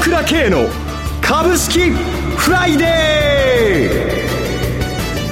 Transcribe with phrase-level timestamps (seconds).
[0.00, 0.66] 倉慶の
[1.20, 3.90] 株式フライデ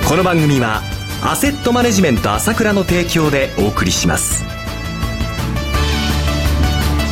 [0.04, 0.83] ーこの番組は
[1.22, 4.45] アセットマネジメント朝倉の提供でお送りします。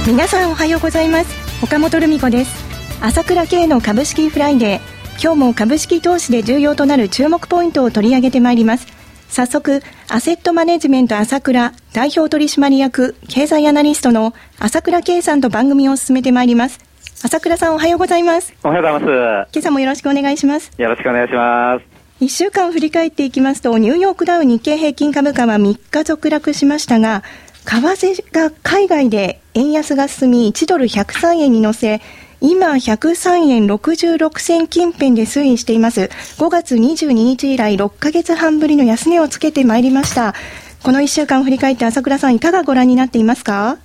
[0.06, 1.64] 皆さんおはようございます。
[1.64, 2.52] 岡本留美子です。
[3.00, 8.86] 朝倉慶の株式フライデー今日も株式投資で重要となる注目ポイントを取り上げてまいります。
[9.30, 16.85] 早速、アセットマネジメント朝倉代表取締役経済アナリストの朝倉慶さんと番組を進めてまいります。
[17.22, 18.54] 朝倉さんおはようございます。
[18.62, 19.48] おはようございます。
[19.52, 20.70] 今朝もよろしくお願いします。
[20.78, 21.84] よろしくお願いします。
[22.20, 27.22] 一週間振り返っていきますと、ニューヨークダウ日経平均株価は3日続落しましたが、
[27.64, 32.00] 為替が海外で円安が進み、1ドル103円に乗せ、
[32.40, 36.10] 今103円66銭近辺で推移しています。
[36.38, 40.34] 5月22日以来6ヶ月半ぶりの安値をつけてまいりました。
[40.82, 43.78] この1週間振り返って朝倉さんいかがご覧になっていますか？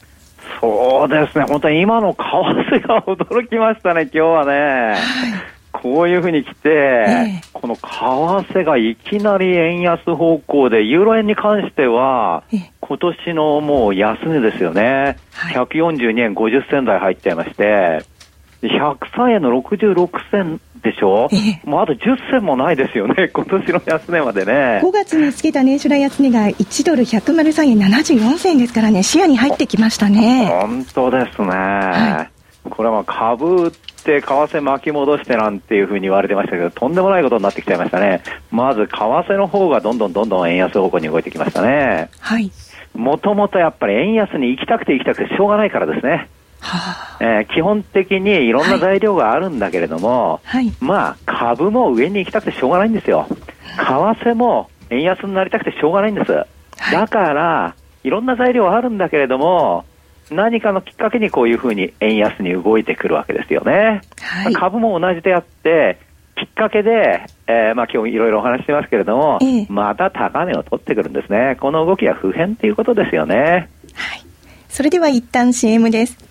[0.60, 2.20] そうですね、本当に今の為
[2.78, 4.52] 替が驚きましたね、今日はね。
[4.52, 5.62] はい。
[5.72, 12.44] こういうふうに来て、えこの為替がいきなり円安方向で、ユーロ円に関しては、
[12.82, 18.04] 今年のもう安値ですよね、はい、142円50銭台入っちゃいまして、
[18.68, 24.82] 103円の66銭でしょ、えもうあと10銭もないですよね、 今年の安値までね。
[24.84, 30.48] 5月につけた年初来安値が1ドル103円74銭ですからね、視野に入ってきましたね。
[30.48, 31.48] 本当ですね。
[31.48, 33.72] はい、これは株っ
[34.04, 38.22] て為替巻き戻してなんていうふうに言われてましたけど、とんでもないことになってきちゃいましたね。
[38.52, 42.10] まず為替の方がどんどんどんどん円安方向に動いてきましたね。
[42.20, 42.52] はい。
[42.96, 46.28] もともとやっぱり円安に行きたくて行きたくてしょうがないからですね。
[46.62, 53.28] はあ、えー、基本的にいろんな材料があるんだけれども、はい、まあ株も上に行きたくてしょうがないんですよ。
[53.78, 56.32] 為替も円安になりたくてしょうがないんです。
[56.92, 59.86] だから、いろんな材料はあるんだけれども、
[60.30, 64.02] 何かのきっかけにこういうふうに円安に動いてくるわけですよね。
[64.20, 66.00] はい、株も同じであって、
[66.36, 71.58] きっかけで、えー、まあ今日いろいろお話してますけれども、えまた高値を取ってくるんですね。
[71.60, 73.70] この動きは普遍ということですよね。
[73.94, 74.22] はい。
[74.70, 76.31] それでは一旦 CM です。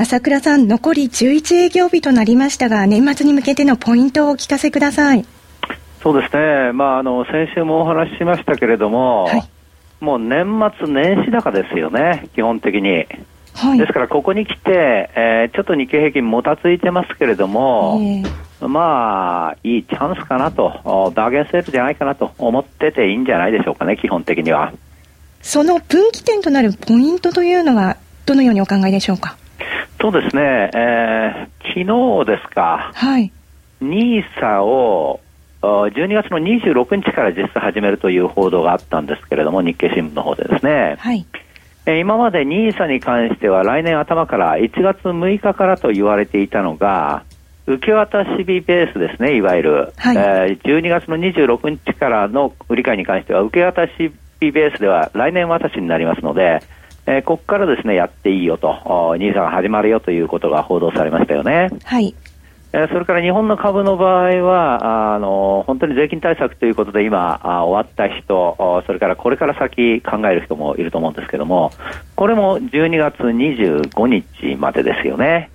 [0.00, 5.26] 朝倉さん、残り11営業日となりましたが、年末に向けてのポイントをお聞かせください。
[6.00, 9.48] そうですね、まあ、あの先週もお話ししましたけれども、はい、
[9.98, 10.46] もう年
[10.78, 13.06] 末年始高ですよね、基本的に。
[13.54, 24.72] はい、ですから、ここに来て、えー、ちょっと日経平均もたついてますけれども、えー、まあ、いいチャンスかなと、バーゲンセールじゃないかなと思ってていいんじゃないでしょうかね、基本的には。
[25.42, 29.36] その分岐点となるポイントというのは、どのようにお考えでしょうか？
[30.00, 33.32] そうですね、えー、昨日ですか、はい、
[33.80, 35.20] ニーサを
[35.60, 41.26] 12月の26日から実質始めるという報道があったんですけれども、日経新聞の方でですね、はい、
[41.86, 47.24] えー、今までニーサに関しては来年頭から1月6日からと言われていたのが、
[47.66, 56.62] 受け渡し日ベースですね、いわゆる、はい、えー、12月の26日からの売り買いに関しては、受け渡し日ベースでは来年渡しになりますので、
[57.08, 61.70] えー、ここからですね、やっていいよと、ニーサが始まるよということが報道されましたよね。
[61.84, 62.14] はい。
[62.74, 71.72] えー、それから日本の株の場合は、あの、本当に税金対策ということで今、あ終わった人、それからこれから先考える人もいると思うんですけども、
[72.14, 75.48] これも12月25日までですよね。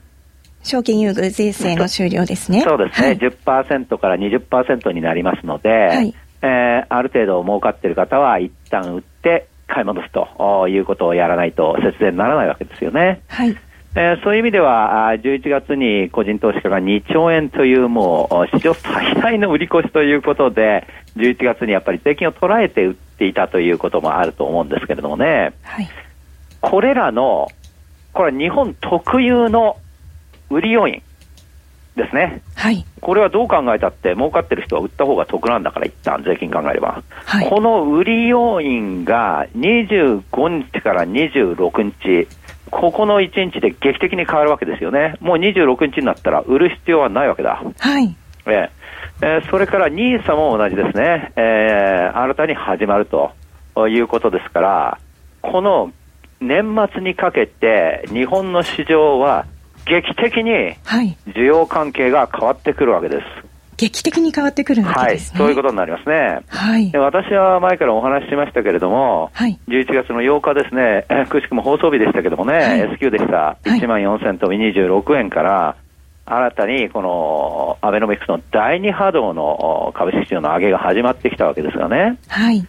[0.64, 2.62] 証券優遇税制の終了ですね。
[2.62, 3.08] そうですね。
[3.10, 13.22] はい、10%から20%になりますので、はい、えー、ある程度儲かっている方は一旦売って、買い戻すということをやらないと節電にならないわけですよね。
[13.28, 13.58] はい。
[13.96, 25.54] えー、そういう意味では、11月に個人投資家が2兆円というもう史上最大の売り越しということで、11月にやっぱり税金を捉えて売っていたということもあると思うんですけれどもね。
[25.62, 25.90] はい。
[26.60, 27.50] これらの、
[28.14, 29.78] これは日本特有の
[30.50, 31.04] 売り要因。
[31.95, 32.42] ですね。
[32.56, 32.86] はい。
[33.01, 37.04] これはどう考えたって、儲かってる人は売った方が得なんだから、一旦税金考えれば。
[37.25, 42.28] はい、この売り要因が25日から26日、
[42.72, 45.16] ここの1日で劇的に変わるわけですよね。
[45.19, 47.62] もう26日になったら売る必要はないわけだ。
[47.80, 48.16] はい。
[48.48, 48.69] え
[49.22, 51.31] えー、それから NISA も同じですね。
[51.36, 53.31] えー、新たに始まると
[53.88, 54.98] いうことですから、
[55.42, 55.92] この
[56.42, 59.46] 年末にかけて日本の市場は
[59.86, 60.76] 劇的に
[61.28, 63.54] 需要関係が変わってくるわけです。
[63.78, 66.42] 劇的に変わってくるわけです、ね、はい、そういうことになりますね。
[66.48, 75.76] はい、私は前からお話ししましたけれども、はい、11月の8日ですね、 くしくも放送日でしたけどもね、はい、S q でした、1万4000飛び26円から、
[76.26, 82.18] 新たにこのアベノミクスの第2波動の株式市場の上げが始まってきたわけですがね。
[82.30, 82.66] はい。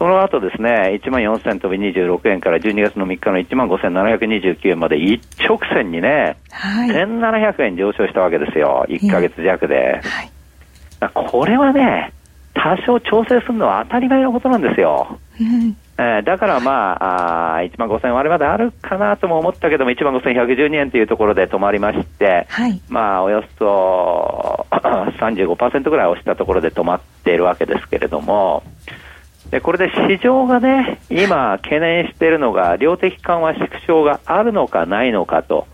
[0.00, 10.00] その後ですね、1万4000飛び26円から12月の3日の1万5729円まで一直線にね、はい、1700円上昇したわけですよ、1か月弱で。
[10.02, 10.30] はい、
[11.12, 12.14] これはね、
[12.54, 15.18] 多少調整するのは当たり前のことなんですよ。
[15.38, 15.76] うん。
[15.98, 28.62] えー、だからまあ、あ1万5000割まであるかなとも思ったけども、1万5112円というところで止まりまして、はい、まあ、およそ 35%ぐらい押したところで止まっているわけですけれども、
[29.50, 35.66] でこれで市場がね、今懸念しているのが、量的緩和縮小があるのかないのかと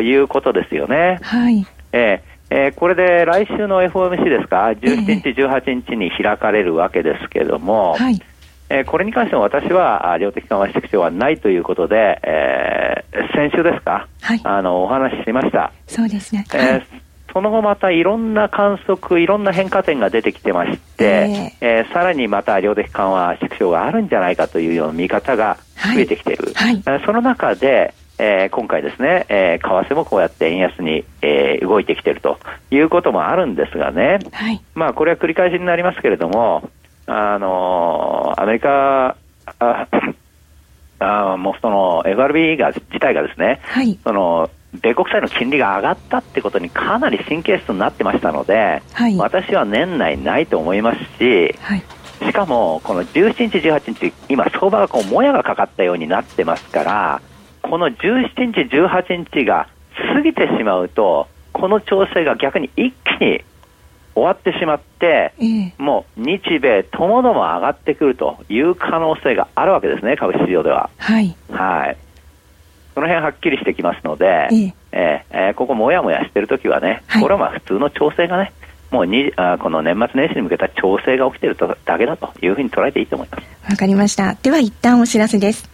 [0.00, 1.18] いうことですよね。
[1.22, 1.66] はい。
[1.92, 8.20] えーえー、これで来週の FOMC ですか、17日、18日に開かれるわけですけれども、はい、
[8.68, 15.72] えー、これに関しても私は量的緩和縮小はないということで、えー、先週ですか、はい、あのお話ししました。
[15.86, 16.82] そうですね、えー、
[17.34, 25.58] その後またいろんな観測、いろんな変化点が出てきてまして、えー、えー、さらにまた量的緩和縮小があるんじゃないかというような見方が
[25.94, 26.52] 増えてきている。
[26.54, 26.80] はい。
[26.86, 32.38] はい、その中で、えー、今回ですね、えー、為替もこうやって円安に、えー、動いてきていると
[32.70, 36.70] いうこともあるんですがね、はい、まあこれは繰り返しになりますけれども、
[37.06, 39.16] あのー、アメリカ、
[39.58, 39.88] あ
[41.00, 44.48] あもうその FRB が自体がですね、はい、その
[44.82, 51.82] 米国債の金利が上がったってことにかなり神経質になってましたので、はい、私は年内ないと思いますし、はい、
[52.26, 57.22] しかもこの17日、18日、今、相場がこうもやがかかったようになってますから、
[57.62, 59.68] この17日、18日が
[60.14, 63.44] 過ぎてしまうと、この調整が逆に一気に
[64.14, 70.90] 終わってしまって、えー、もう日米ともども上がってくるという可能性があるわけですね、株式市場では。
[70.98, 71.36] はい。
[71.50, 71.96] はい。
[72.94, 78.52] その辺はっきりしてきますので、えー、えー、ここもやもやしてるときはね、はい、これはまあ普通の調整がね、
[78.90, 83.70] もうにあこの年末年始に向けた調整が起きているだけだというふうに捉えていいと思います。
[83.70, 84.34] わかりました。
[84.40, 85.68] では一旦お知らせです。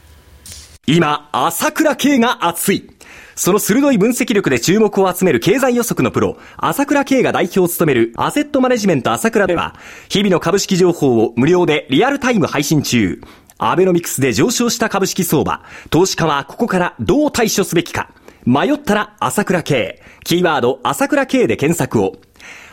[0.87, 2.91] 今、朝倉慶が熱い。
[3.37, 9.77] その鋭い分析力で注目を集める経済予測のプロ、朝倉慶が代表を務めるアセットマネジメント朝倉では、
[10.09, 13.21] 日々の株式情報を無料でリアルタイム配信中。
[13.63, 15.63] アベノミクスで上昇した株式相場。
[15.91, 18.11] 投資家はここからどう対処すべきか。
[18.47, 20.03] 迷ったら朝倉慶。
[20.25, 22.17] キーワード朝倉慶で検索を。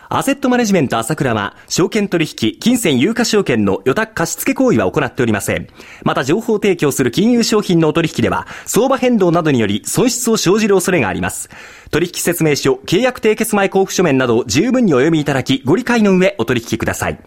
[0.10, 5.68] アセットマネジメント朝倉は、証券取引、金銭有価証券の予託貸付行為は行っておりません。
[6.04, 11.50] また、情報提供する金融商品のお取引では、相場変動などにより損失を生じる恐れがあります。
[11.92, 17.20] 取引説明書、契約締結前交付書面など十分にお読みいただき、ご理解の上お取引ください。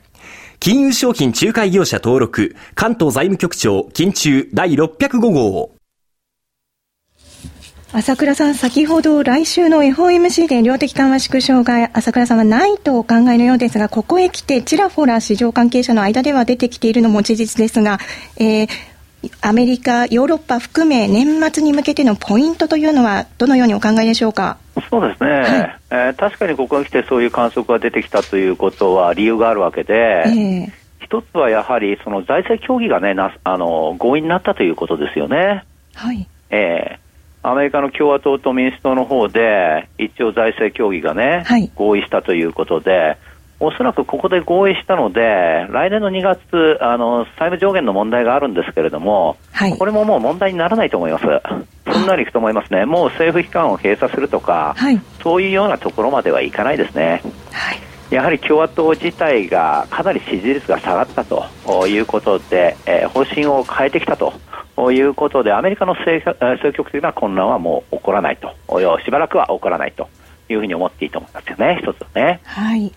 [0.62, 5.70] 金融商品仲介業者登録、関東財務局長、金中第605号。
[7.92, 17.98] 朝倉さん、先ほど来週の FOMC で量的緩和縮小が朝倉さんはないとお考えのようですが、ここへ来てちらほら市場関係者の間では出てきているのも事実ですが、
[18.36, 18.68] えー、
[19.40, 24.58] アメリカ、ヨーロッパ含め年末に向けてのポイントというのはどのようにお考えでしょうか？
[24.88, 35.64] そうですね、はい、えー、確かにここに来てそういう観測が出てきたということは理由があるわけで、えー、一つはやはりその財政協議がねなあの合意になったということですよね。
[35.94, 36.26] はい。
[36.50, 37.10] えー
[37.42, 43.16] アメリカの共和党と民主党の方で一応財政協議がね、はい、合意したということで、
[43.60, 51.24] おそらくここで合意したので、来年の2月、あの債務上限の問題があるんですけれども、はい、これももう問題にならないと思います。
[51.92, 52.84] すんなりいくと思いますね。
[52.86, 57.22] もう政府機関を閉鎖するとか、はい、そういうようなところまではいかないですね。
[57.52, 57.78] はい、
[58.10, 64.32] やはり共和党自体がかなり支持率が下がったということで、えー、方針を変えてきたと
[64.92, 68.54] いうことで、アメリカの政局的な混乱はもう起こらないと、
[69.04, 70.08] しばらくは起こらないと
[70.48, 72.40] いうふうに思っていいと思いますよね、一つはね。
[72.44, 72.92] はい。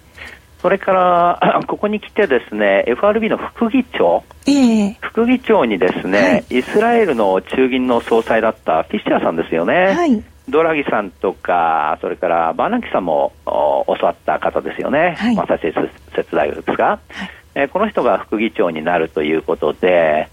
[0.64, 9.94] それから、 ここに来てですね、FRB の副議長、えー、副議長にですね、はい、イスラエルの中銀の総裁だったフィッシャーさんですよね。
[9.94, 15.16] はい、ドラギさんとか、それからバーナンキさんも教わった方ですよね。
[15.18, 20.30] はい、マサチューセッツ大学ですか、はい、えー、この人が副議長になるということで、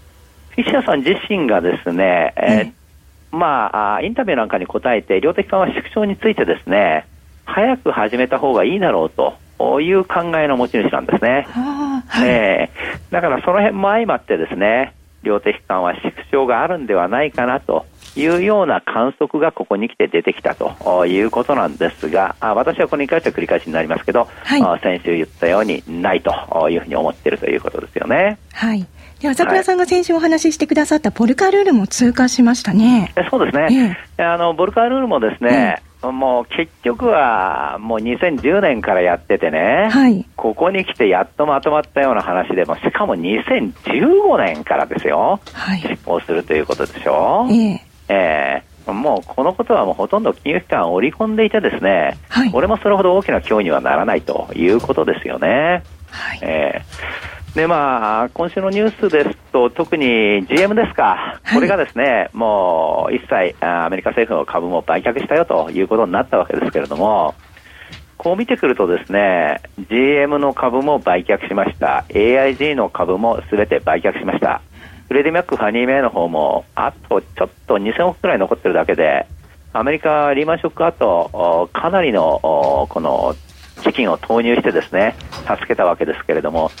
[0.51, 7.05] フィッシャーさん自身がですね、えー、まあ、インタビューなんかに答えて、量的緩和縮小についてですね、
[7.43, 9.40] 早く始めた方がいいだろうと。
[9.81, 11.47] いう考えの持ち主なんですね。
[11.51, 26.31] はい、えー、だからその辺も相まってですね、量的緩和縮小があるんではないかなというような観測がここに来て出てきたということなんですが、あ私はこれに関しては繰り返しになりますけど、はい、先週言ったようにないと
[26.69, 28.37] いうふうに思っているということですよね。
[28.53, 28.85] はい。
[29.19, 33.13] で朝倉さんが先週お話ししてくださったポルカルールも通過しましたね。
[33.29, 33.97] そうですね。
[34.17, 47.47] えー、あのボルカルールもですね、えー、もう結局はもう2010年からやっててね、はい、ここに来てやっとまとまったような話でも、しかも2015年からですよ、はい、執行するということでしょ？
[47.49, 47.79] えー
[48.09, 55.83] えー、もうこのことはもうほとんど金融機関を織り込んでいてですね、はい、これもそれほど大きな脅威にはならないということですよね。
[56.09, 59.37] はい、えー、でまあ、今週のニュースです
[59.69, 67.35] と、特に GM ですか、これがですね、もう一切アメリカ政府の株も売却したよということになったわけですけれども、
[68.17, 72.05] こう見てくるとですね、GM の株も売却しました。
[72.09, 74.61] AIG の株もすべて売却しました。
[75.07, 79.25] フレディ・マック、ファニー・メイの方も、あとちょっと2000億くらい残ってるだけで、
[79.73, 83.35] アメリカ、リーマンショック後、かなりのこの
[83.83, 85.15] 資金を投入してですね、
[85.47, 86.71] 助けたわけですけれども、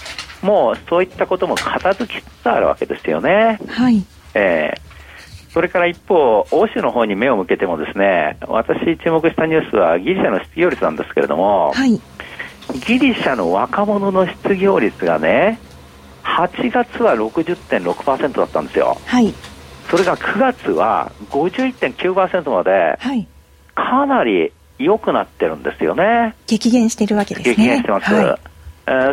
[0.41, 3.59] もうそういったことも片付きつつあるわけですよね。
[3.67, 4.03] はい。
[4.33, 11.99] えー、それから一方、欧州の方に目を向けてもですね、私注目したニュースはギリシャの失業率なんですけれども、はい、
[12.85, 15.59] ギリシャの若者の失業率がね、
[16.23, 18.97] 8月は60.6%だったんですよ。
[19.05, 19.33] はい。
[19.89, 23.27] それが9月は51.9%まで、はい、
[23.75, 26.33] かなり良くなってるんですよね。
[26.47, 27.55] 激減してるわけですね。
[27.55, 28.13] 激減してます。
[28.13, 28.39] はい、えー、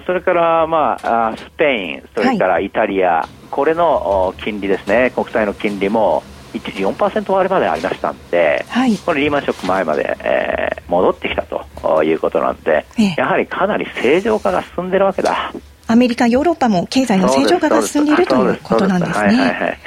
[0.07, 15.53] それから、まあ、スペイン、それからイタリア、はい、これの金利ですね、国債の金利も一時4%割までありましたんで、はい、これリーマンショック前まで、えー、戻ってきたということなんで、ええ、やはりかなり正常化が進んでるわけだ。
[15.91, 19.79] アメリカ、ヨーロッパも経済の正常化が進んでいるということなんですね。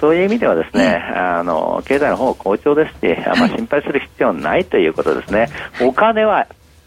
[0.00, 5.50] そういう意味ではですね、あの経済の方好調ですし、あんま心配する必要ないということですね。
[5.82, 6.46] お金は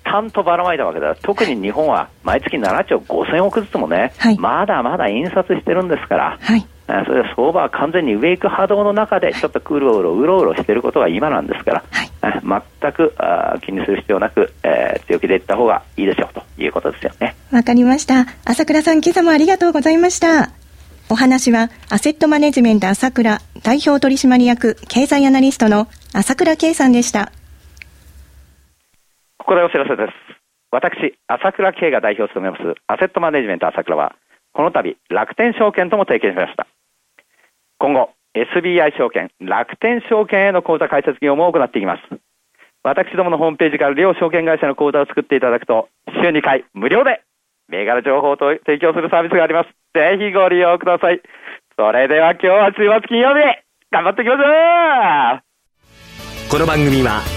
[0.10, 1.16] たんとばらまいたわけだ。
[1.16, 12.12] 特に日本は毎月7兆5000億ずつもね、はい、まだまだ印刷してるんですから、はい、それで相場は完全にウェイク波動の中でちょっとうろうろうろうろしていることが今なんですから、はい、
[12.82, 17.36] 全くあ気にする必要なく、えー、強気でいった方がいいでしょうということですよね。
[17.52, 18.26] わかりました。
[18.46, 20.52] 朝倉さん、今朝もありがとうございました。
[21.10, 27.32] お話は、アセットマネジメント朝倉代表取締役経済アナリストの朝倉圭さんでした。
[29.48, 30.12] ここでお知らせです。
[30.72, 34.14] 私、朝倉圭が代表を務めますアセットマネジメント朝倉は、
[34.52, 36.68] この度、楽天証券とも提携しました。
[37.80, 42.20] 今後、SBI 証券、楽天証券への口座開設業務を行っていきます。
[42.84, 47.24] 私どものホームページから両証券会社の口座を作っていただくと、週2回無料で
[47.70, 49.70] 銘柄情報と提供するサービスがあります。
[49.96, 51.22] ぜひご利用ください。
[51.78, 53.40] それでは今日は週末金曜日、
[53.96, 54.44] 頑張っていきましょ
[56.50, 57.37] うこの番組は、